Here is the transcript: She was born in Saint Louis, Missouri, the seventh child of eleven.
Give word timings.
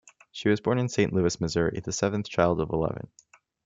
She 0.31 0.49
was 0.49 0.59
born 0.59 0.79
in 0.79 0.89
Saint 0.89 1.13
Louis, 1.13 1.39
Missouri, 1.39 1.79
the 1.79 1.91
seventh 1.91 2.27
child 2.27 2.59
of 2.59 2.71
eleven. 2.71 3.07